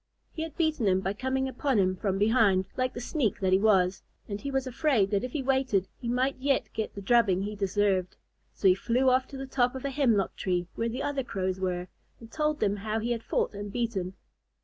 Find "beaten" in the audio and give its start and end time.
0.57-0.87, 13.71-14.15